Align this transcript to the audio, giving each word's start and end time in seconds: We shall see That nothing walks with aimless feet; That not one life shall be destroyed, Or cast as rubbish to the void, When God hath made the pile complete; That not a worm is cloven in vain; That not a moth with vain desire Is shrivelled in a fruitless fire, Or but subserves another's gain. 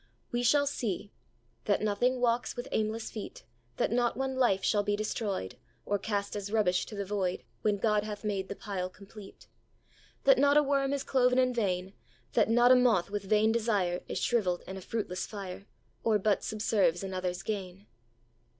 We 0.31 0.41
shall 0.41 0.65
see 0.65 1.11
That 1.65 1.83
nothing 1.83 2.19
walks 2.19 2.55
with 2.55 2.67
aimless 2.71 3.11
feet; 3.11 3.43
That 3.77 3.91
not 3.91 4.17
one 4.17 4.35
life 4.35 4.63
shall 4.63 4.81
be 4.81 4.95
destroyed, 4.95 5.57
Or 5.85 5.99
cast 5.99 6.35
as 6.35 6.51
rubbish 6.51 6.87
to 6.87 6.95
the 6.95 7.05
void, 7.05 7.43
When 7.61 7.77
God 7.77 8.03
hath 8.03 8.23
made 8.23 8.49
the 8.49 8.55
pile 8.55 8.89
complete; 8.89 9.47
That 10.23 10.39
not 10.39 10.57
a 10.57 10.63
worm 10.63 10.91
is 10.91 11.03
cloven 11.03 11.37
in 11.37 11.53
vain; 11.53 11.93
That 12.33 12.49
not 12.49 12.71
a 12.71 12.75
moth 12.75 13.11
with 13.11 13.25
vain 13.25 13.51
desire 13.51 14.01
Is 14.07 14.17
shrivelled 14.17 14.63
in 14.65 14.75
a 14.75 14.81
fruitless 14.81 15.27
fire, 15.27 15.67
Or 16.03 16.17
but 16.17 16.43
subserves 16.43 17.03
another's 17.03 17.43
gain. 17.43 17.85